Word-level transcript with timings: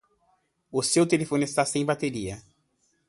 O 0.71 0.81
seu 0.81 1.05
telefone 1.05 1.43
está 1.45 1.63
sem 1.63 1.85
bateria. 1.85 2.41